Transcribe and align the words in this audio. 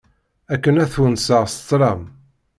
Akken 0.53 0.75
ad 0.83 0.89
twenseɣ 0.89 1.43
s 1.49 1.55
ṭlam. 1.69 2.01